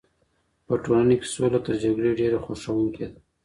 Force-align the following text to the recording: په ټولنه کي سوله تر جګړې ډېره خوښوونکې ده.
په 0.65 0.73
ټولنه 0.83 1.13
کي 1.19 1.27
سوله 1.35 1.59
تر 1.65 1.73
جګړې 1.83 2.11
ډېره 2.19 2.37
خوښوونکې 2.45 3.05
ده. 3.11 3.19